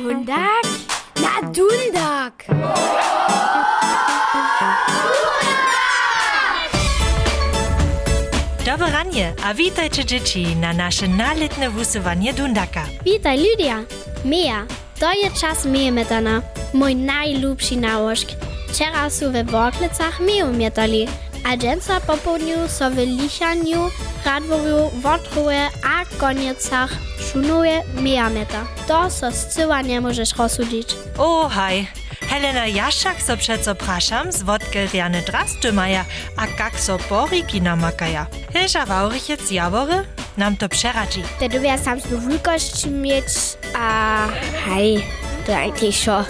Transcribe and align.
Dundak? 0.00 0.64
Na 1.20 1.52
Dundak! 1.52 2.44
Dobre 8.66 8.90
ranie, 8.90 9.32
a 9.44 9.54
witajcie 9.54 10.04
dzieci 10.04 10.56
na 10.56 10.72
nasze 10.72 11.08
naletne 11.08 11.70
wusowanie 11.70 12.32
Dundaka. 12.32 12.84
Witaj 13.04 13.38
Lydia! 13.38 13.84
Mia, 14.24 14.66
to 15.00 15.12
je 15.12 15.30
czas 15.40 15.64
miemetana. 15.64 16.42
Mój 16.74 16.96
najlubszy 16.96 17.76
nałożk. 17.76 18.28
Wczoraj 18.68 19.10
są 19.10 19.32
we 19.32 19.44
Worklicach 19.44 20.20
miemetali, 20.20 21.06
a 21.06 21.29
dżęca 21.56 22.00
po 22.00 22.16
południu 22.16 22.68
są 22.68 22.90
w 22.90 22.96
Lichaniu, 22.96 23.90
Radworu, 24.24 24.90
Wotrowie 25.02 25.68
a 25.84 26.16
Koniecach 26.18 26.90
szunuje 27.32 27.82
miameta. 27.94 28.64
To 28.88 29.10
so 29.10 29.32
zcyła 29.32 29.82
nie 29.82 30.00
możesz 30.00 30.36
rozsudzić. 30.36 30.88
Helena 32.28 32.66
Jaszak 32.66 33.22
so 33.22 33.36
przeco 33.36 33.74
praszam, 33.74 34.32
z 34.32 34.42
wodkelriane 34.42 35.22
drasty 35.22 35.72
maja, 35.72 36.04
a 36.36 36.46
kak 36.46 36.80
so 36.80 36.98
poriki 36.98 37.62
namakaja. 37.62 38.26
Hysza 38.52 38.86
waurichec 38.86 39.50
jawory? 39.50 40.04
Nam 40.36 40.56
to 40.56 40.68
przeradzi. 40.68 41.22
Te 41.38 41.48
dubia 41.48 41.78
sam 41.78 42.00
tu 42.00 42.20
wielkość 42.20 42.86
mieć, 42.86 43.26
a 43.74 44.28
hej, 44.66 45.04
to 45.46 45.52
eigentlich 45.52 45.96
schon. 45.96 46.24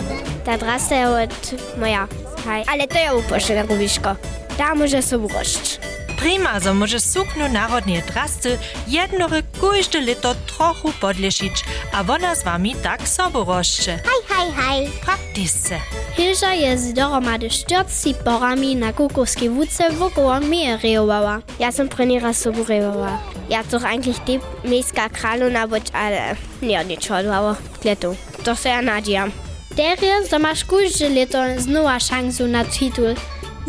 Ta 0.45 0.59
drasta 0.59 1.23
od 1.23 1.51
moja, 1.79 2.09
hej. 2.47 2.65
Ale 2.73 2.87
to 2.89 2.99
je 2.99 3.15
upošle, 3.15 3.63
Rubiško. 3.63 4.40
Da 4.61 4.75
może 4.75 5.03
sobie 5.03 5.29
rošć. 5.35 5.79
Prima, 6.19 6.61
so 6.61 6.75
może 6.75 7.01
suknu 7.01 7.49
narodnie 7.49 8.03
drasty 8.03 8.59
jednory 8.89 9.43
kujšte 9.61 10.01
lito 10.01 10.35
trochu 10.35 10.93
podlešić, 11.01 11.65
a 11.93 12.05
wona 12.05 12.35
z 12.35 12.45
wami 12.45 12.75
tak 12.83 13.09
sobo 13.09 13.45
roszcze. 13.45 13.93
Hej, 14.05 14.23
hej, 14.29 14.53
hej. 14.53 14.91
Praktisce. 15.05 15.81
Hilža 16.17 16.53
je 16.53 16.79
z 16.79 16.93
dohromady 16.93 17.51
40 17.51 18.15
porami 18.25 18.77
na 18.77 18.93
kukovskiej 18.93 19.51
wódce 19.51 19.91
wokoło 19.91 20.41
mnie 20.41 20.77
reowała. 20.77 21.41
Ja 21.59 21.73
som 21.73 21.89
první 21.89 22.21
raz 22.21 22.37
sobu 22.37 22.65
reovala. 22.65 23.19
Ja 23.49 23.65
to 23.65 23.79
eigentlich 23.79 24.25
die 24.27 24.41
miejska 24.65 25.09
kraluna 25.09 25.69
być, 25.69 25.87
ale 25.93 26.37
nie 26.63 26.81
od 26.81 26.89
niczego 26.89 27.23
dłało. 27.23 27.57
Kletu. 27.83 28.17
To 28.45 28.57
se 28.57 28.69
ja 28.69 28.83
nadziejam. 28.83 29.33
Teraz 29.77 30.29
to 30.31 30.39
masz 30.39 30.65
każde 30.65 31.09
leto 31.09 31.39
znowa 31.59 32.01
szansu 32.01 32.47
na 32.47 32.65
tytuł. 32.65 33.15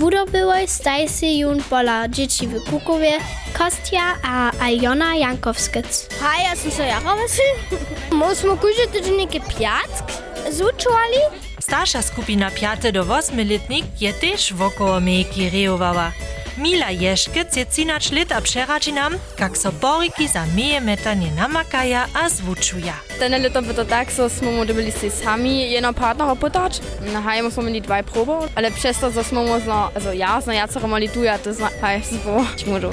Wudobyłoj 0.01 0.67
staj 0.67 1.09
si 1.09 1.39
jun 1.39 1.63
pola 1.63 2.07
dzieci 2.07 2.47
w 2.47 2.63
Kukowie, 2.63 3.11
Kostia 3.53 4.17
a 4.23 4.51
Aljona 4.59 5.15
Jankowskic. 5.15 6.09
Hej, 6.21 6.45
ja 6.45 6.55
sam 6.55 7.03
Vasil. 7.03 7.53
Mo 8.19 8.35
smo 8.35 8.57
kuže 8.57 8.87
tydzienike 8.93 9.39
piatk 9.39 10.05
zučovali. 10.51 11.21
Starsza 11.59 12.01
skupina 12.01 12.51
piate 12.51 12.91
do 12.91 13.01
8 13.01 13.49
letnik 13.49 13.85
je 14.01 14.13
też 14.13 14.53
wokoło 14.53 15.01
miejki 15.01 15.49
reowała. 15.49 16.11
Mila 16.57 16.89
Jeszkic 16.89 17.55
je 17.55 17.65
cinacz 17.65 18.11
lita 18.11 18.41
przeradzi 18.41 18.93
nam, 18.93 19.13
jak 19.39 19.57
so 19.57 19.71
boriki 19.71 20.27
za 20.27 20.45
meje 20.55 20.81
metanie 20.81 21.31
namakaja 21.31 22.05
a 22.13 22.29
zwučuja. 22.29 22.93
Ten 23.19 23.31
leto 23.31 23.61
by 23.61 23.73
to 23.73 23.85
tak, 23.85 24.11
so 24.11 24.29
smo 24.29 24.51
mu 24.51 24.65
dobili 24.65 24.91
si 24.91 25.09
sami 25.09 25.71
jedno 25.71 25.93
partnera 25.93 26.35
pytać. 26.35 26.79
Na 27.13 27.21
hajmu 27.21 27.51
smo 27.51 27.63
dwa 27.63 28.03
próby, 28.03 28.49
ale 28.55 28.71
przez 28.71 28.99
to, 28.99 29.11
że 29.11 29.23
smo 29.23 29.43
można, 29.43 29.89
also 29.95 30.13
ja, 30.13 30.41
zna 30.41 30.53
ja 30.53 30.67
co 30.67 30.87
mali 30.87 31.09
tu, 31.09 31.23
ja 31.23 31.37
to 31.39 31.53
zna, 31.53 31.69
haj, 31.81 32.01
zbo, 32.03 32.45
čmudu. 32.57 32.91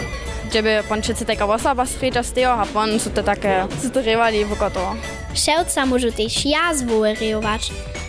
Żeby 0.52 0.82
pan 0.88 1.02
czy 1.02 1.14
taka 1.14 1.46
osoba 1.46 1.86
skrzyta 1.86 2.22
z 2.22 2.32
tego, 2.32 2.52
a 2.52 2.66
pan 2.66 3.00
są 3.00 3.10
to 3.10 3.22
takie, 3.22 3.66
zrywali 3.82 4.44
w 4.44 4.58
koto. 4.58 4.96
Ševca 5.34 5.84
môžu 5.86 6.10
tiež 6.10 6.34
ja 6.50 6.72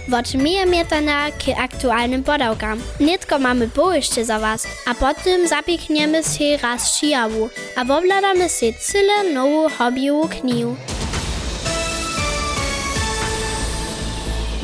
zvolerovať. 0.09 0.25
Od 0.35 0.41
milimetana 0.41 1.29
k 1.37 1.53
aktuálnym 1.53 2.25
podávkam. 2.25 2.81
Netko 2.99 3.37
máme 3.37 3.69
bojište 3.69 4.25
za 4.25 4.41
vás 4.41 4.65
a 4.89 4.97
potom 4.97 5.45
zapikneme 5.45 6.25
si 6.25 6.57
raz 6.57 6.97
šijavu 6.97 7.53
a 7.77 7.81
ovládame 7.85 8.49
si 8.49 8.73
celé 8.81 9.29
novú 9.31 9.69
hobbyovú 9.69 10.25
knihu. 10.41 10.73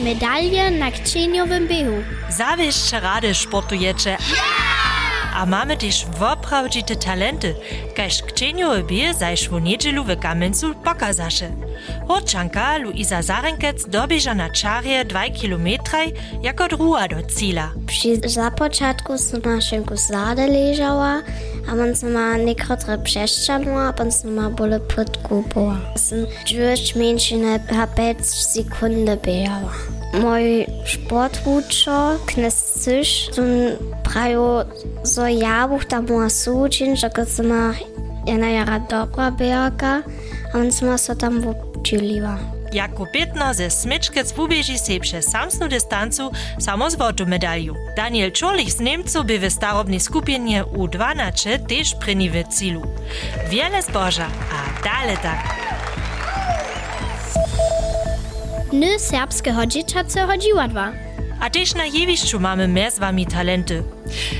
Medalje 0.01 0.69
na 0.75 0.91
kčeniowym 0.93 1.65
biegu. 1.65 1.97
Zawieszcze 2.29 2.99
rady 2.99 3.33
sportujecie. 3.33 4.17
A 5.35 5.45
mamy 5.45 5.77
też 5.77 6.05
woprawdzite 6.19 6.95
talenty, 6.95 7.55
każ 7.95 8.21
kcieniowe 8.21 8.83
bie 8.83 9.13
zaś 9.13 9.49
w 9.49 9.61
niedzielu 9.61 10.03
w 10.03 10.19
Kamencu 10.19 10.75
pokazasze. 10.75 11.49
Horczanka 12.07 12.77
Luisa 12.77 13.21
Zarenkec 13.21 13.89
dobieża 13.89 14.33
na 14.35 14.49
czarje 14.49 15.05
2 15.05 15.21
km 15.41 15.67
jako 16.43 16.67
druga 16.67 17.07
do 17.07 17.23
cíla. 17.23 17.71
Przy 17.87 18.29
započatku 18.29 19.17
som 19.17 19.41
na 19.45 19.59
zade 19.95 20.47
ležala 20.47 21.21
a 21.67 21.71
on 21.73 21.95
som 21.95 22.13
ma 22.13 22.37
niektoré 22.37 22.97
přešťanula 22.97 23.89
a 23.89 23.95
on 24.01 24.11
som 24.11 24.35
ma 24.35 24.49
bole 24.49 24.79
pod 24.79 25.17
kúpova. 25.23 25.77
Som 25.97 26.27
džuž 26.45 26.95
menšine 26.95 27.59
a 27.69 27.87
5 27.87 28.23
sekundy 28.23 29.15
behala. 29.17 29.94
moj 30.21 30.65
šport 30.85 31.39
vučo, 31.45 32.19
knestiš, 32.25 33.33
sun 33.33 33.71
prajo 34.03 34.65
so 35.05 35.27
jabuh, 35.27 35.85
da 35.89 36.01
mora 36.01 36.29
sučin, 36.29 36.95
že 36.95 37.09
kot 37.09 37.27
sem 37.29 37.51
ena 38.27 38.49
jara 38.49 38.79
dobra 38.89 39.31
berga, 39.31 40.01
a 40.53 40.59
on 40.59 40.71
smo 40.71 40.97
se 40.97 41.17
tam 41.17 41.43
učiliva. 41.79 42.37
Jako 42.73 43.05
Bitner 43.13 43.53
ze 43.53 43.69
Smičkec 43.69 44.33
v 44.35 44.39
Ubeži 44.39 44.77
sepše 44.77 45.21
samsnu 45.21 45.67
distancu 45.67 46.31
samo 46.59 46.89
z 46.89 46.95
vodu 46.95 47.25
medalju. 47.25 47.75
Daniel 47.95 48.29
Čolich 48.29 48.73
z 48.73 48.79
Nemcu 48.79 49.23
bi 49.23 49.37
v 49.37 49.49
starobni 49.49 49.99
skupinje 49.99 50.63
U12 50.63 51.67
tež 51.67 51.95
prenive 51.99 52.43
cilu. 52.51 52.83
Wiele 53.49 53.81
zboža, 53.81 54.27
a 54.27 54.59
dale 54.83 55.15
tak. 55.23 55.64
Ny 58.79 58.99
serbskiego 58.99 59.65
dzieciacy 59.65 60.19
chodziła 60.19 60.67
dwa. 60.67 60.91
A 61.39 61.49
też 61.49 61.75
na 61.75 61.85
jewiszczu 61.85 62.39
mamy 62.39 62.67
my 62.67 62.91
z 62.91 62.99
wami 62.99 63.25
talenty. 63.25 63.83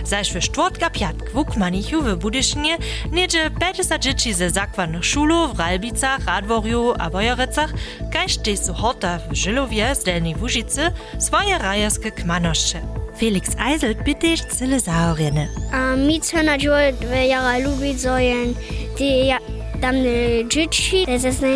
Zaś 0.05 0.31
w 0.31 0.39
czwartka 0.39 0.89
piatk 0.89 1.31
w 1.31 1.37
Ukmanichu 1.37 2.01
w 2.01 2.15
Budysznie 2.15 2.77
niedzie 3.11 3.51
50 3.59 4.03
dzieci 4.03 4.33
ze 4.33 4.49
zakładnych 4.49 5.05
szulów 5.05 5.55
w 5.55 5.59
Ralbicach, 5.59 6.25
Radworju 6.25 6.93
a 6.99 7.09
Bojorecach, 7.09 7.73
każ 8.13 8.37
też 8.37 8.59
su 8.59 8.73
horta 8.73 9.19
w 9.29 9.35
Żylowie 9.35 9.95
z 9.95 10.03
Delnej 10.03 10.35
Łużycy 10.41 10.81
swoje 11.19 11.57
rajerskie 11.57 12.11
kmanoszcze. 12.11 12.81
Felix 13.19 13.49
Eisel 13.67 13.95
by 14.05 14.15
też 14.15 14.41
cyle 14.41 14.79
zaorjene. 14.79 15.47
A 15.71 15.95
mi 15.95 16.21
co 16.21 16.43
na 16.43 16.57
dziwo 16.57 16.75
dwie 17.01 17.27
jara 17.27 17.57
lubi, 17.57 17.97
co 17.97 18.19
jen 18.19 18.53
ty 18.97 19.03
ja 19.03 19.37
tam 19.81 19.95
ne 20.03 20.47
dzieci, 20.49 21.05
zesne, 21.17 21.47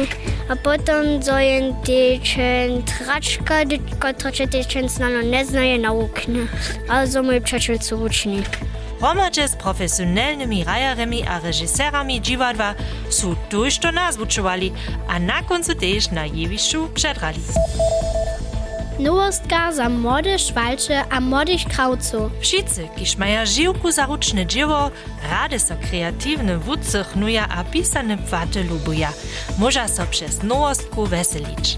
a 0.50 0.56
potom 0.56 1.22
co 1.22 1.38
jen 1.38 1.76
ty 1.86 2.20
čen 2.24 2.84
tračka, 2.84 3.56
która 4.00 4.32
cię 4.32 4.48
ty 4.48 4.66
čen 4.66 4.90
znano 4.90 5.22
ne 5.22 5.46
znaje 5.46 5.78
naukne. 5.78 6.48
Also 6.90 7.24
mój 7.24 7.42
przyjaciel 7.42 7.80
co 7.80 7.98
ucznik. 7.98 8.50
Hromadźe 9.00 9.48
z 9.48 9.56
profesjonalnymi 9.56 10.64
rajaremi 10.64 11.24
a 11.28 11.40
režiserami 11.40 12.22
dziwadła 12.22 12.76
su 13.10 13.36
tuż 13.50 13.80
to 13.80 13.92
nas 13.92 14.18
uczywali, 14.18 14.72
a 15.08 15.20
na 15.20 15.44
końcu 15.44 15.76
też 15.76 16.12
na 16.12 16.26
jewiszczu 16.26 16.90
przedrali. 16.94 17.40
Nowostka 19.00 19.72
za 19.72 19.90
młode 19.90 20.40
szwalcze 20.40 21.04
a 21.10 21.20
młodych 21.22 21.66
krawców. 21.66 22.32
Wszyscy, 22.40 22.88
kiż 22.96 23.18
maja 23.18 23.46
żyłku 23.46 23.92
za 23.92 24.06
ruczne 24.06 24.46
dzieło, 24.46 24.92
rady 25.32 25.60
so 25.60 25.76
kreatywne 25.90 26.58
wódce 26.58 27.04
chnuja 27.04 27.48
a 27.50 27.64
pisane 27.64 28.18
płaty 28.18 28.64
lubuja. 28.64 29.14
Można 29.58 29.88
so 29.88 30.06
przez 30.06 30.44
nowostku 30.44 31.06
weselić. 31.06 31.78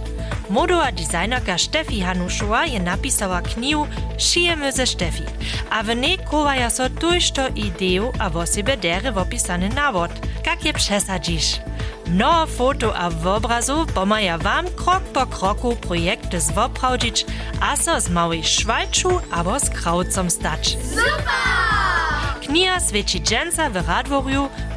Modowa 0.50 0.92
designerka 0.92 1.58
Steffi 1.58 2.02
Hanuszowa 2.02 2.66
je 2.66 2.80
napisała 2.80 3.42
knihu 3.42 3.88
Šijemy 4.18 4.72
ze 4.72 4.88
Steffi, 4.88 5.24
a 5.70 5.84
w 5.84 5.96
niej 5.96 6.18
kowaja 6.18 6.70
so 6.70 6.90
tuż 6.90 7.32
to 7.32 7.48
ideju 7.48 8.12
a 8.20 8.30
wo 8.30 8.46
siebie 8.46 8.78
dere 8.78 9.12
wopisany 9.12 9.70
nawod, 9.70 10.12
jak 10.46 10.66
je 10.66 10.74
przesadzisz. 10.74 11.71
Mnoho 12.12 12.46
foto 12.48 12.94
a 12.96 13.10
obrazów 13.36 13.94
pomaja 13.94 14.38
wam 14.38 14.66
krok 14.76 15.04
po 15.14 15.26
kroku 15.26 15.76
projekty 15.76 16.40
zwoprawdzić, 16.40 17.26
a 17.62 17.78
so 17.78 18.02
z 18.02 18.10
małej 18.10 18.44
szwalczu 18.44 19.20
albo 19.32 19.60
z 19.60 19.70
krawcom 19.70 20.30
stać. 20.30 20.78
Super! 20.90 22.42
Kniha 22.42 22.80
Světí 22.80 23.22
dženca 23.22 23.70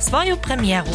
w 0.01 0.05
swoją 0.05 0.37
premieru. 0.37 0.91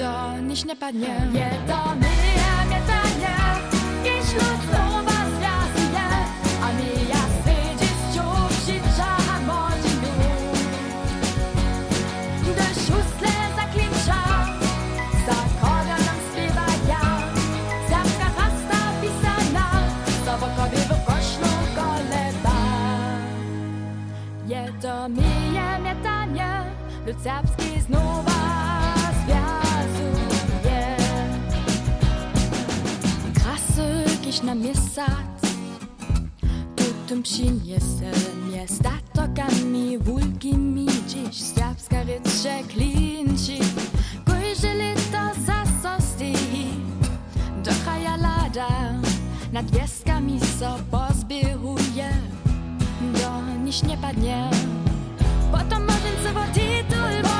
Do 0.00 0.40
nich 0.42 0.64
nie 0.66 0.76
padnie. 0.76 1.14
Nie 1.32 1.50
to 1.68 1.94
myje, 1.94 2.50
mietanie, 2.70 3.36
jeśli 4.04 4.40
znowu 4.66 5.16
związuje, 5.36 6.06
a 6.64 6.72
mi 6.76 6.90
ja 7.12 7.22
sydzi 7.42 7.90
z 8.00 8.14
ciuchsicza 8.14 9.04
harmonii 9.04 9.94
Gdyż 12.42 12.78
usle 12.98 13.32
zaklincza, 13.56 14.20
zakonia 15.26 15.98
nam 16.06 16.18
śpiewa 16.26 16.66
ja, 16.88 17.04
Serbska 17.88 18.30
pasta 18.36 18.80
pisana, 19.00 19.66
Sobokowie 20.24 20.78
w 20.78 21.04
koszlu 21.06 21.52
koleba. 21.76 22.58
Je 24.48 24.72
to 24.82 25.08
mietanie, 25.08 25.39
lud 27.10 27.22
serbski 27.22 27.80
znowu 27.80 28.30
związuje. 29.24 30.96
Krasy 33.34 34.04
kiś 34.22 34.42
na 34.42 34.54
miesat, 34.54 35.40
tutum 36.76 37.22
przyniesie 37.22 38.10
miasta 38.52 38.90
tokami, 39.12 39.98
wulkimi, 39.98 40.86
dziś 41.06 41.42
serbska 41.42 42.02
rycze 42.02 42.62
klinci. 42.68 43.58
Kujże 44.26 44.74
lito 44.74 45.22
zasosti, 45.46 46.32
dochaja 47.64 48.16
lada, 48.16 48.68
nad 49.52 49.70
wieskami 49.70 50.40
so 50.40 50.76
pozbieruje, 50.90 52.10
do 53.00 53.64
nich 53.64 53.82
nie 53.82 53.96
padnie. 53.96 54.50
Potom 55.52 55.99
možem 56.32 56.84
se 56.90 57.39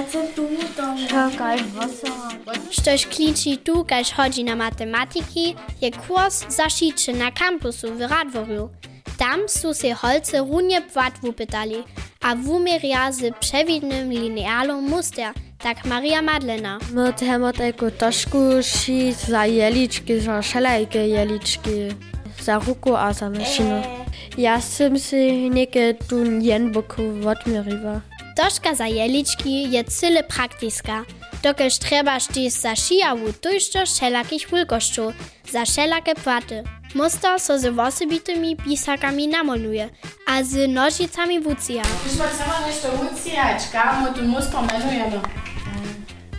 Štož 2.71 3.05
kliči 3.05 3.57
tu, 3.63 3.83
kaž 3.83 4.13
chodzi 4.15 4.43
na 4.43 4.55
matematiki, 4.55 5.55
je 5.81 5.91
kurs 5.91 6.43
zašiče 6.49 7.13
na 7.13 7.31
kampusu 7.31 7.93
w 7.93 8.01
Radworju. 8.01 8.69
Tam 9.17 9.47
su 9.47 9.73
se 9.73 9.93
holce 9.93 10.39
runie 10.39 10.81
płat 10.81 11.13
wupytali, 11.21 11.83
a 12.21 12.35
wumeria 12.35 13.11
z 13.11 13.31
przewidnym 13.39 14.09
linealom 14.09 14.89
muster, 14.89 15.33
tak 15.57 15.85
Maria 15.85 16.21
Madlena. 16.21 16.79
My 16.91 17.13
temo 17.13 17.51
tako 17.53 17.91
tošku 17.91 18.59
šiť 18.61 19.29
za 19.29 19.45
jeličky, 19.45 20.19
za 20.19 20.41
všelajke 20.41 20.99
jeličky, 21.07 21.95
za 22.45 22.61
ruku 22.67 22.93
a 22.93 23.13
za 23.13 23.29
mašinu. 23.29 23.81
Ja 24.37 24.61
som 24.61 24.99
si 24.99 25.49
neke 25.49 25.93
tu 26.09 26.21
jen 26.41 26.71
boku 26.71 27.01
odmiriva. 27.25 28.01
Toszka 28.35 28.75
za 28.75 28.85
jelički 28.85 29.65
je 29.73 29.83
cyle 29.83 30.21
praktiska, 30.27 31.03
dokelž 31.43 31.79
trebaš 31.79 32.27
ty 32.27 32.49
za 32.49 32.75
šijawu 32.75 33.31
tujšto 33.41 33.85
všelakich 33.85 34.51
wulkošću, 34.51 35.13
za 35.51 35.65
všelakie 35.65 36.15
płaty. 36.15 36.63
Muster 36.93 37.39
so 37.39 37.57
z 37.57 37.71
osobitymi 37.79 38.55
pisakami 38.55 39.27
namoluje, 39.27 39.89
a 40.27 40.43
z 40.43 40.67
nožicami 40.67 41.39
wucija. 41.39 41.83
Už 42.05 42.17
pa 42.17 42.27
samo 42.37 42.67
nešto 42.67 42.87
ucijać, 43.11 43.61
kamo 43.71 44.13
tu 44.15 44.23
muster 44.23 44.59
menujemo. 44.61 45.44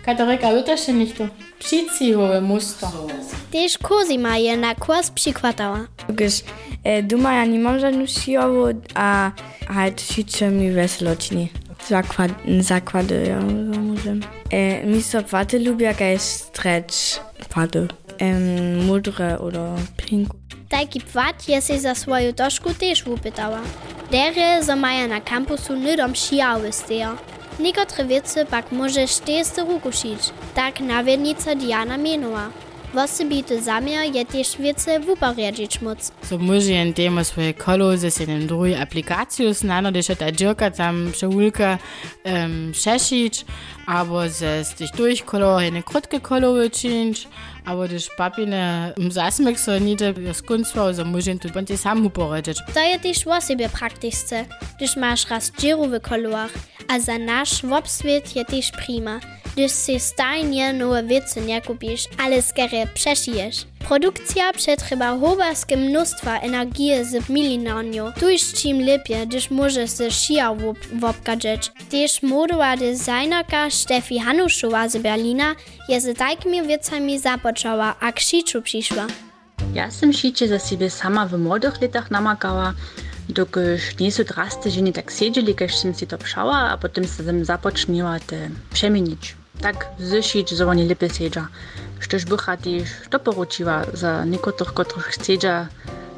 Katarika, 0.06 0.50
lutaš 0.50 0.88
nicht 0.88 1.16
to? 1.18 1.28
Pšicihowe 1.58 2.40
muster. 2.40 2.88
Tež 3.50 3.78
Kozima 3.78 4.36
je 4.36 4.56
na 4.56 4.74
kurs 4.74 5.10
przykładała. 5.10 5.86
Gdyż 6.08 6.42
e, 6.84 7.02
doma 7.02 7.34
ja 7.34 7.44
nie 7.44 7.58
mam 7.58 7.78
żadną 7.78 8.06
siłową, 8.06 8.80
a 8.94 9.30
halt 9.68 10.00
šiče 10.00 10.50
mi 10.50 10.70
veseločni. 10.70 11.48
Zakład, 11.88 12.30
zakłady, 12.60 13.26
ja 13.28 13.40
może. 13.40 14.16
E, 14.50 14.86
mi 14.86 15.02
so 15.02 15.22
płaty 15.22 15.58
lubię, 15.58 15.86
jak 15.86 16.20
stretch 16.20 17.20
płaty. 17.48 17.88
E, 18.18 18.34
mudre 18.86 19.38
oder 19.38 19.78
pink. 19.96 20.28
Taki 20.68 21.00
płat 21.00 21.48
je 21.48 21.62
się 21.62 21.80
za 21.80 21.94
swoją 21.94 22.32
toszku 22.32 22.74
też 22.74 23.04
wupytała. 23.04 23.60
Dere, 24.10 24.62
zo 24.62 24.76
maja 24.76 25.06
na 25.06 25.20
kampusu 25.20 25.76
nydom 25.76 26.14
šijały 26.14 26.72
steja. 26.72 27.16
Niekotre 27.60 28.04
wiece 28.04 28.46
pak 28.46 28.72
może 28.72 29.08
sztejste 29.08 29.64
ruku 29.64 29.92
šić, 29.92 30.30
tak 30.54 30.80
nawiednica 30.80 31.54
Diana 31.54 31.96
menova. 31.96 32.50
Wosebity 32.96 33.62
zamiar 33.62 34.14
je 34.14 34.24
też 34.24 34.56
wiece 34.58 35.00
wuparjedzić 35.00 35.80
móc. 35.82 36.12
So 36.22 36.38
może 36.38 36.72
jen 36.72 36.94
temo 36.94 37.24
swoje 37.24 37.54
kolo 37.54 37.96
ze 37.96 38.06
jednym 38.06 38.46
drugi 38.46 38.74
aplikaciju 38.74 39.54
znano, 39.54 39.90
gdyż 39.90 40.06
ta 40.18 40.32
dziurka 40.32 40.70
tam 40.70 41.12
przewulka 41.12 41.78
um, 42.24 42.72
przeszyć, 42.72 43.44
albo 43.86 44.28
ze 44.28 44.64
z 44.64 44.74
tych 44.74 44.90
durch 44.96 45.24
kolo 45.24 45.60
jedne 45.60 45.82
krótkie 45.82 46.20
kolo 46.20 46.52
wyczynić, 46.52 47.28
albo 47.64 47.84
gdyż 47.84 48.08
papine 48.16 48.92
um, 48.96 49.12
zasmek 49.12 49.60
so 49.60 49.78
nite 49.78 50.14
skunstwo, 50.34 50.94
so 50.94 51.04
może 51.04 51.34
tu 51.34 51.48
będzie 51.50 51.78
sam 51.78 52.06
uporadzić. 52.06 52.58
To 52.74 52.80
je 52.80 53.00
też 53.00 53.24
wosebie 53.24 53.68
prakticzne, 53.68 54.44
gdyż 54.76 54.96
masz 54.96 55.30
raz 55.30 55.52
dziurowy 55.58 56.00
kolor, 56.00 56.50
a 56.88 57.00
za 57.00 57.18
nasz 57.18 57.62
wobswiet 57.62 58.36
je 58.36 58.44
też 58.44 58.70
prima, 58.72 59.20
gdyż 59.56 59.72
si 59.72 60.00
stajnie 60.00 60.72
nowe 60.72 61.02
wiece 61.02 61.40
nie 61.40 61.62
kupisz, 61.62 62.04
ale 62.18 62.42
skierie 62.42 62.86
przesijesz. 62.94 63.56
Produkcja 63.88 64.52
przetrzyma 64.52 65.18
hoberskie 65.18 65.76
mnóstwa 65.76 66.40
energii 66.40 67.04
z 67.04 67.28
milinarnią, 67.28 68.12
tuż 68.12 68.52
czym 68.52 68.80
lepiej, 68.80 69.26
gdyż 69.26 69.50
możesz 69.50 69.90
ze 69.90 70.10
szija 70.10 70.54
wobkadzeć. 71.00 71.72
Też 71.90 72.22
modowa 72.22 72.76
designerka 72.76 73.70
Steffi 73.70 74.18
Hanuszowa 74.18 74.88
z 74.88 74.96
Berlina 74.96 75.54
je 75.88 76.00
z 76.00 76.18
takimi 76.18 76.62
wiecami 76.62 77.18
zapoczęła, 77.18 77.94
a 78.00 78.12
k 78.12 78.20
sziczu 78.20 78.62
przyszła. 78.62 79.06
Ja 79.74 79.90
sam 79.90 80.12
šiče 80.12 80.48
za 80.48 80.58
sebe 80.58 80.90
sama 80.90 81.26
v 81.26 81.38
młodych 81.38 81.80
letach 81.80 82.10
namakała, 82.10 82.74
dokud 83.28 84.00
nisu 84.00 84.24
drastycznie 84.24 84.92
tak 84.92 85.10
siedzieli, 85.10 85.54
kaž 85.54 85.74
som 85.74 85.94
si 85.94 86.06
to 86.06 86.18
pšała, 86.18 86.58
a 86.72 86.76
potem 86.76 87.04
sam 87.04 87.44
započniła 87.44 88.20
te 88.20 88.50
przemienić. 88.72 89.45
Tak 89.60 89.86
oni 90.68 90.88
lepiej 90.88 91.10
siedzą. 91.10 91.46
Štož 92.00 92.24
bycha 92.24 92.56
też 92.56 92.88
to 93.10 93.18
za 93.92 94.24
niekotrych, 94.24 94.74
których 94.74 95.06
chcedza 95.06 95.66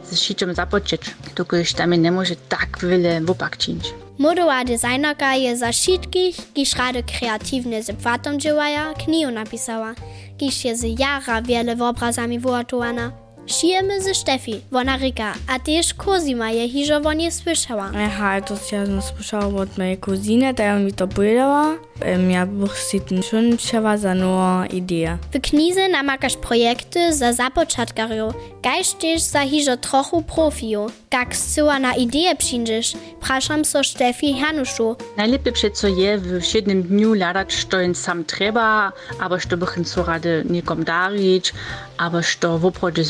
z 0.04 0.20
šičem 0.20 0.54
započeć, 0.54 1.14
dokud 1.36 1.72
tam 1.76 1.94
nie 1.94 2.12
może 2.12 2.36
tak 2.48 2.78
wiele 2.82 3.20
wupak 3.20 3.56
czynić. 3.56 3.94
Modowa 4.18 4.64
designerka 4.64 5.34
je 5.34 5.56
za 5.56 5.70
všetkých, 5.72 6.52
kiž 6.54 6.74
rade 6.76 7.02
kreatívne 7.02 7.82
knihu 8.94 9.30
napisała, 9.30 9.94
kiž 10.38 10.64
je 10.64 10.76
z 10.76 10.82
jara 10.98 11.42
wiele 11.42 11.76
obrazami 11.78 12.38
wyratowała. 12.38 13.27
Šijeme 13.48 14.00
ze 14.00 14.14
Štefi, 14.14 14.60
ona 14.72 14.96
rika, 14.96 15.32
a 15.48 15.58
tež 15.58 15.92
Kozima 15.96 16.50
je 16.50 16.68
hižovo 16.68 17.12
nie 17.12 17.32
słyszała. 17.32 17.90
Aha, 17.96 18.40
to 18.40 18.54
ja 18.72 19.02
słyszałam 19.02 19.56
od 19.56 19.78
mojej 19.78 19.98
kuziny, 19.98 20.54
ta 20.54 20.78
mi 20.78 20.92
to 20.92 21.08
powiedziała. 21.08 21.78
Ja 22.28 22.46
bych 22.46 22.78
si 22.78 23.00
schon 23.30 23.56
chciała 23.56 23.96
za 23.96 24.14
nową 24.14 24.64
ideę. 24.64 25.18
W 25.34 25.40
knize 25.40 25.88
namakaš 25.88 26.36
projekty 26.36 27.12
za 27.14 27.32
započatkarjów, 27.32 28.34
kajž 28.62 28.92
tež 29.00 29.20
za 29.20 29.40
hižo 29.40 29.76
trochu 29.76 30.22
profiju. 30.22 30.86
Kak 31.10 31.36
zcyła 31.36 31.78
na 31.78 31.94
ideję 31.94 32.36
przyjdziesz, 32.36 32.92
praszam 33.20 33.64
so 33.64 33.82
Štefi 33.82 34.34
Hanuszu. 34.40 34.96
Najlepiej 35.16 35.52
przeco 35.52 35.88
je 35.88 36.18
w 36.18 36.44
siedmym 36.44 36.82
dniu 36.82 37.14
ladać, 37.14 37.66
co 37.70 37.76
on 37.76 37.94
sam 37.94 38.24
trzeba, 38.24 38.92
albo 39.20 39.38
co 39.38 39.56
bych 39.56 39.78
so 39.84 40.04
rady 40.04 40.44
niekom 40.50 40.84
darić, 40.84 41.52
albo 41.98 42.18
co 42.40 42.58
w 42.58 42.66
oprodzie 42.66 43.04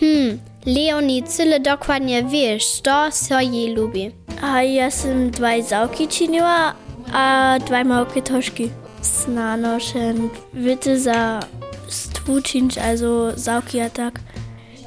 Hmm, 0.00 0.38
Leonie, 0.66 1.22
cyle 1.22 1.60
dokładnie 1.60 2.24
wiesz, 2.24 2.80
co 2.84 3.08
so 3.12 3.40
jej 3.40 3.74
lubi. 3.74 4.10
A 4.42 4.62
ja 4.62 4.90
sam 4.90 5.30
dwa 5.30 5.62
załki 5.62 6.08
czyniła, 6.08 6.74
a 7.12 7.56
dwa 7.66 7.84
małe 7.84 8.22
toszki. 8.22 8.70
Snanoschen, 9.02 10.28
witte 10.54 10.98
za 10.98 11.40
stwuczynć, 11.88 12.78
also 12.78 13.32
załki 13.36 13.80
a 13.80 13.90
tak. 13.90 14.20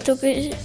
To 0.06 0.16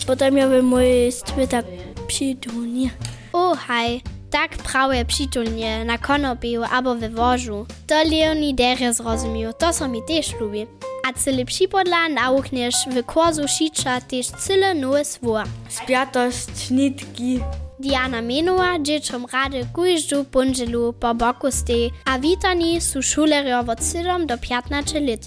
potem 0.07 0.37
ja 0.37 0.49
bym 0.49 0.67
mój 0.67 1.13
stwy 1.13 1.49
tak 1.49 1.65
przytulnie. 2.07 2.91
O, 3.33 3.55
haj, 3.55 4.01
tak 4.31 4.57
prawie 4.57 5.05
przytulnie, 5.05 5.85
na 5.85 5.99
konopiu 5.99 6.63
albo 6.71 6.95
we 6.95 7.09
wożu. 7.11 7.67
To 7.87 7.95
Leonie 8.05 8.55
derje 8.55 8.93
zrozumiał, 8.95 9.53
to 9.53 9.73
so 9.73 9.89
mi 9.89 10.03
też 10.09 10.41
lubi. 10.41 10.67
A 11.09 11.13
cyle 11.13 11.45
przypodla 11.45 12.09
nauchniesz 12.09 12.75
w 12.91 13.05
kursu 13.05 13.49
szicza 13.49 14.01
też 14.01 14.27
cyle 14.27 14.75
nowe 14.75 15.05
słowa. 15.05 15.45
Spiatost, 15.69 16.71
nitki. 16.71 17.41
Diana 17.79 18.23
menova 18.23 18.79
dzieciom 18.79 19.27
rady 19.33 19.67
kujżdżu 19.73 20.25
pundzilu 20.25 20.93
po 20.93 21.15
boku 21.15 21.51
stej, 21.51 21.91
a 22.05 22.19
witani 22.19 22.81
su 22.81 23.03
szulerio 23.03 23.59
od 23.59 23.79
7 23.93 24.27
do 24.27 24.39
15 24.39 25.01
lat. 25.01 25.21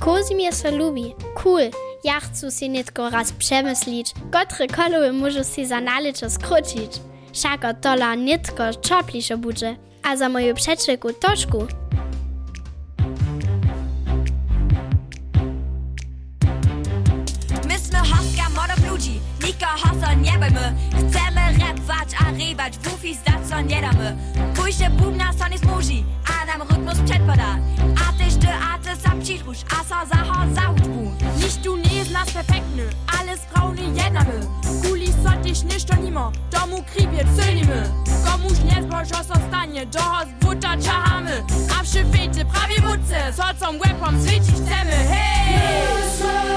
Kozimie 0.00 0.52
se 0.52 0.70
lubi. 0.70 1.14
Cool. 1.34 1.70
Ja 2.04 2.20
chcę 2.20 2.50
si 2.50 2.70
nitko 2.70 3.10
raz 3.10 3.32
przemyslić, 3.32 4.12
kotre 4.32 4.66
kolowy 4.66 5.12
mużu 5.12 5.44
si 5.44 5.66
za 5.66 5.80
naliczo 5.80 6.30
skrócić. 6.30 6.92
Szako 7.32 7.74
tola 7.74 8.14
nitko 8.14 8.74
czoplisze 8.80 9.36
budże. 9.36 9.76
A 10.02 10.16
za 10.16 10.28
moją 10.28 10.54
przeczylku 10.54 11.12
toczku 11.12 11.66
me 20.72 20.98
Chcemy 21.08 21.66
repwać, 21.66 22.08
arriwać, 22.26 22.78
wufi 22.78 23.14
zdać 23.14 23.48
co 23.48 23.60
nie 23.60 23.80
damy 23.80 24.16
Pójście 24.54 24.90
bubna 24.90 25.32
son 25.32 25.52
jest 25.52 25.64
muzi, 25.66 26.04
a 26.42 26.46
nam 26.46 26.68
rytmus 26.68 26.98
przedpada 27.10 27.58
A 28.08 28.12
tyś 28.24 28.34
ty, 28.34 28.48
a 28.48 28.78
ty 28.78 29.02
sam 29.02 29.22
cichusz, 29.22 29.58
a 29.80 29.84
so 29.84 30.06
zahod 30.14 30.54
zautbu 30.54 31.12
Nicht 31.40 31.60
du 31.60 31.76
nie 31.76 32.04
nas 32.12 32.30
perfektne 32.30 32.82
alles 33.20 33.40
braune 33.54 33.82
jednamy 33.82 34.40
Kuli 34.82 35.06
sotyś 35.06 35.62
niszto 35.62 35.96
nimo, 35.96 36.32
domu 36.50 36.84
kribie 36.94 37.24
cylimy 37.36 37.90
Komuś 38.24 38.58
nie 38.64 38.82
zbożo 38.82 39.24
zostanie, 39.24 39.86
dohoz 39.86 40.28
buta 40.40 40.76
czahamy 40.76 41.42
A 41.80 41.82
przy 41.82 42.04
fejty 42.04 42.44
prawie 42.44 42.80
wódce, 42.80 43.32
socom 43.32 43.80
łebom 43.80 44.20
zwycić 44.20 44.54
chcemy 44.54 44.92
Hej! 44.92 45.38
Yes, 45.48 46.18
sir. 46.18 46.48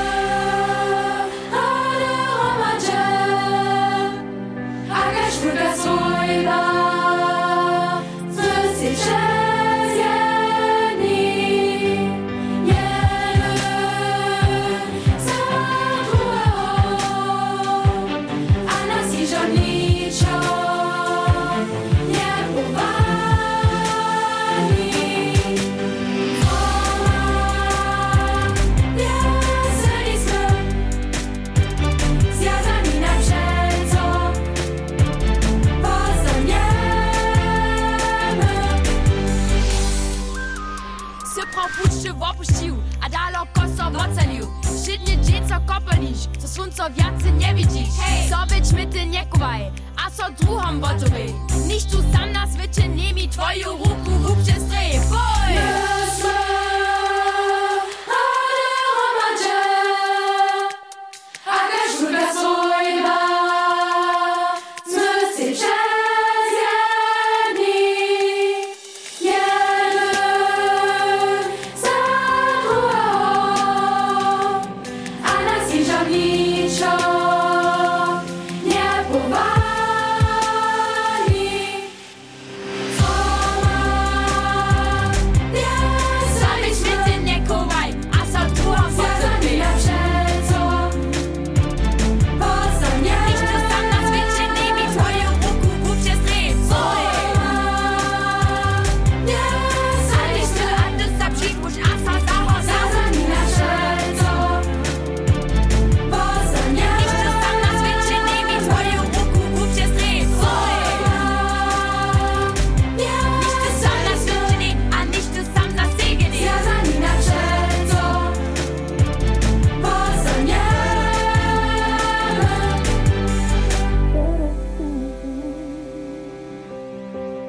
Co 46.81 46.87
słońco 46.87 47.03
wiacy 47.03 47.31
nie 47.31 47.55
widzisz. 47.55 47.89
Co 48.29 48.55
być 48.55 48.71
my 48.71 48.87
ty 48.87 49.05
nie 49.05 49.25
kuwaj, 49.25 49.71
a 50.05 50.11
co 50.11 50.45
druhom 50.45 50.79
botowej. 50.79 51.33
Niż 51.67 51.83
tu 51.83 51.97
sam 52.13 52.31
na 52.31 52.47
świecie 52.53 52.89
nie 52.89 53.13
mi 53.13 53.29
twoją 53.29 53.71
ruku 53.71 54.11
w 54.11 54.43
przez 54.43 54.63
strej. 54.63 54.99
Boj! 55.09 55.90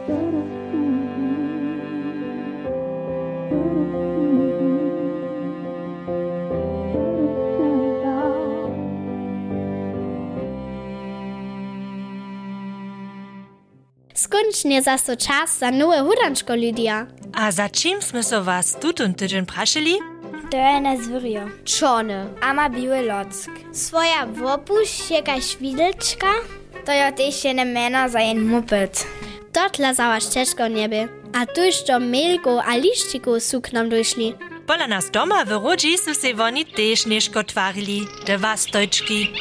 Skončni 0.02 0.18
za 14.82 14.98
so 14.98 15.16
čas 15.16 15.58
za 15.58 15.70
nove 15.70 16.00
hudančko 16.00 16.54
ljudi. 16.54 16.88
A 17.34 17.50
za 17.50 17.68
čim 17.68 18.02
smo 18.02 18.22
se 18.22 18.38
vas 18.38 18.76
tudi 18.80 19.04
un 19.04 19.14
teden 19.14 19.44
vprašali? 19.44 19.94
To 20.50 20.56
je 20.56 20.80
na 20.80 20.96
zvrjo. 20.96 21.48
Čone. 21.64 22.26
Ama 22.40 22.68
biły 22.68 23.02
lock. 23.02 23.32
Svoja 23.72 24.26
vopuš 24.34 25.10
je 25.10 25.22
kaj 25.22 25.40
švidelčka, 25.40 26.32
to 26.86 26.92
jo 26.92 27.10
tež 27.16 27.44
je 27.44 27.54
namena 27.54 28.08
za 28.08 28.18
en 28.18 28.46
moped. 28.46 28.90
Dotla 29.52 29.94
zała 29.94 30.20
ścieżką 30.20 30.68
niebie. 30.68 31.08
A 31.32 31.46
tuż 31.46 31.82
do 31.88 32.00
Melko 32.00 32.64
a 32.64 32.76
liszczyku 32.76 33.40
su 33.40 33.60
k 33.60 33.72
nam 33.72 33.88
doszli. 33.88 34.34
Pola 34.66 34.86
nas 34.86 35.10
doma 35.10 35.44
w 35.44 35.50
Rodzi 35.50 35.98
su 35.98 36.14
se 36.14 36.34
woni 36.34 36.66
też 36.66 37.06
nieszko 37.06 37.44
twarili, 37.44 38.06
de 38.26 38.38
was 38.38 38.66
tojczki. 38.66 39.32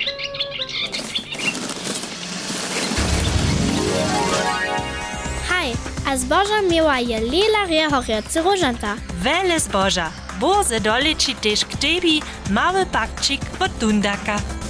a 6.12 6.18
zboża 6.18 6.62
miała 6.62 7.00
je 7.00 7.20
lela 7.20 7.66
rehoriacy 7.70 8.42
rożanta. 8.42 8.96
Wele 9.14 9.60
zboża. 9.60 10.12
Boze 10.40 10.80
doleci 10.80 11.36
też 11.36 11.66
k 11.66 11.76
tebi 11.78 12.22
mały 12.50 12.86
pakcik 12.86 13.42
od 13.60 13.72
Dundaka. 13.72 14.61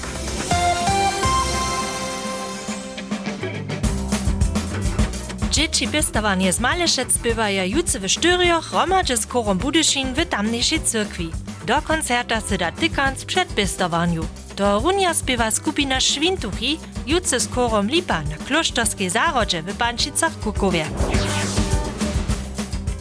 Dzieci 5.51 5.88
pestowanie 5.88 6.53
z 6.53 6.60
bywaja 7.24 7.65
juce 7.65 8.00
w 8.00 8.08
Štyrioch 8.08 8.74
romadže 8.74 9.17
z 9.17 9.25
korom 9.25 9.58
Budyšin 9.58 10.13
w 10.13 10.25
tamniejszej 10.25 10.79
cyrkwi. 10.79 11.31
Do 11.65 11.81
koncerta 11.81 12.41
se 12.41 12.58
da 12.58 12.72
tykans 12.72 13.25
przed 13.25 13.50
pestowaniu. 13.50 14.27
Do 14.55 14.79
runia 14.79 15.13
spiewa 15.13 15.51
skupina 15.51 16.00
Švintuchi 16.00 16.79
juce 17.08 17.39
z 17.39 17.50
Lipa 17.88 18.22
na 18.22 18.38
kloštorskiej 18.38 19.10
zarodže 19.10 19.62
w 19.62 19.77
Bančicach 19.77 20.39
Kukowie. 20.39 20.86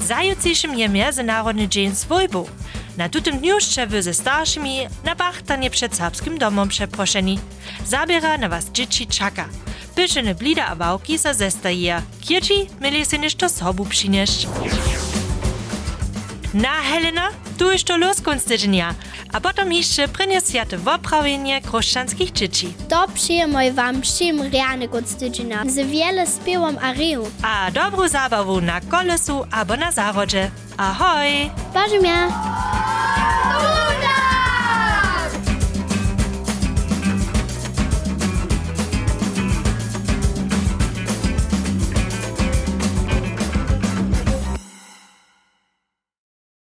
Zajutrzejszym 0.00 0.78
je 0.78 0.88
Międzynarodny 0.88 1.69
Dzień 1.69 1.95
Swojbu. 1.95 2.49
Na 2.97 3.09
tutym 3.09 3.38
dniu 3.38 3.61
ще 3.61 3.87
wy 3.87 4.02
ze 4.02 4.14
starszymi 4.14 4.78
na 5.04 5.14
bachtanie 5.14 5.71
przed 5.71 5.97
serbskim 5.97 6.38
domom 6.38 6.69
przeproszeni. 6.69 7.38
Zabiera 7.87 8.38
na 8.38 8.49
was 8.49 8.71
dzieci 8.73 9.07
czaka. 9.07 9.49
Pyszene 9.94 10.35
blida 10.35 10.75
a. 10.75 12.02
Kierci 12.20 12.66
mieli 12.80 13.06
się 13.06 13.18
niż 13.18 13.35
to 13.35 13.49
sobu. 13.49 13.85
Na 16.54 16.68
Helena, 16.68 17.28
tu 17.59 17.73
jest 17.73 17.85
to 17.85 17.97
los 17.97 18.20
kunstydnia, 18.20 18.94
a 19.32 19.40
potem 19.40 19.73
jeszcze 19.73 20.09
przyniesiate 20.09 20.78
woprawienie 20.78 21.61
chrześcijanskich 21.62 22.32
dzieci. 22.32 22.75
To 22.88 23.09
przyjemoj 23.14 23.73
wam 23.73 24.02
všim 24.02 24.42
riane 24.50 24.88
kunstydzina 24.88 25.62
z 25.66 25.76
wiele 25.90 26.26
spiewom 26.26 26.78
a 26.82 26.92
riu. 26.92 27.26
A 27.42 27.70
dobrą 27.70 28.09
zabawu 28.09 28.61
na 28.61 28.80
kolesu 28.80 29.44
albo 29.50 29.76
na 29.76 29.92
zarodzie. 29.92 30.50
Ahoj! 30.76 31.50